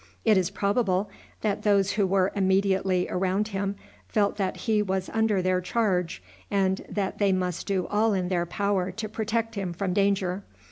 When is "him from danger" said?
9.53-10.43